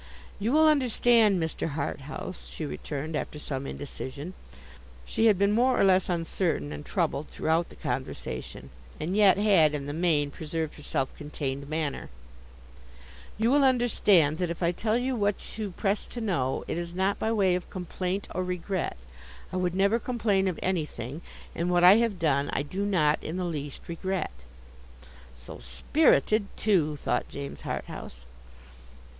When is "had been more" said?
5.27-5.79